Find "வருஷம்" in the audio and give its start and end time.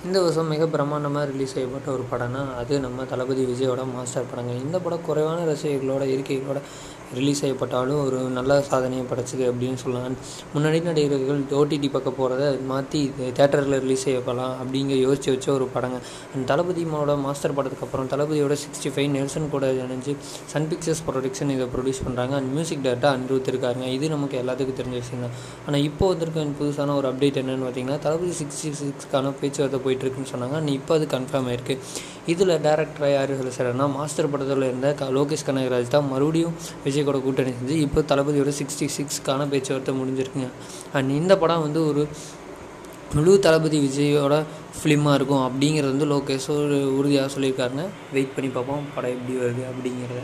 0.20-0.46